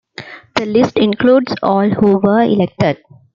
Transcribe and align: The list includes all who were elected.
The 0.55 0.65
list 0.65 0.97
includes 0.97 1.53
all 1.61 1.87
who 1.87 2.17
were 2.17 2.41
elected. 2.41 3.03